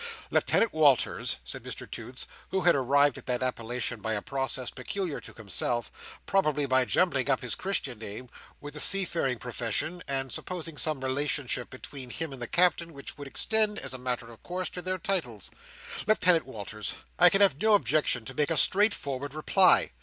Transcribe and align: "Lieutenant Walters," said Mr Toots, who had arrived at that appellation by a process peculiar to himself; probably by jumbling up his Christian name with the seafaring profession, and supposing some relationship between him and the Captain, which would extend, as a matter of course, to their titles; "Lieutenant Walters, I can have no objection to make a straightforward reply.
"Lieutenant 0.31 0.73
Walters," 0.73 1.37
said 1.43 1.61
Mr 1.61 1.87
Toots, 1.87 2.25
who 2.49 2.61
had 2.61 2.73
arrived 2.73 3.19
at 3.19 3.27
that 3.27 3.43
appellation 3.43 4.01
by 4.01 4.13
a 4.15 4.21
process 4.23 4.71
peculiar 4.71 5.21
to 5.21 5.31
himself; 5.31 5.91
probably 6.25 6.65
by 6.65 6.85
jumbling 6.85 7.29
up 7.29 7.41
his 7.41 7.53
Christian 7.53 7.99
name 7.99 8.27
with 8.59 8.73
the 8.73 8.79
seafaring 8.79 9.37
profession, 9.37 10.01
and 10.07 10.31
supposing 10.33 10.75
some 10.75 11.01
relationship 11.03 11.69
between 11.69 12.09
him 12.09 12.33
and 12.33 12.41
the 12.41 12.47
Captain, 12.47 12.93
which 12.93 13.15
would 13.19 13.27
extend, 13.27 13.77
as 13.77 13.93
a 13.93 13.99
matter 13.99 14.31
of 14.31 14.41
course, 14.41 14.71
to 14.71 14.81
their 14.81 14.97
titles; 14.97 15.51
"Lieutenant 16.07 16.47
Walters, 16.47 16.95
I 17.19 17.29
can 17.29 17.41
have 17.41 17.61
no 17.61 17.75
objection 17.75 18.25
to 18.25 18.33
make 18.33 18.49
a 18.49 18.57
straightforward 18.57 19.35
reply. 19.35 19.91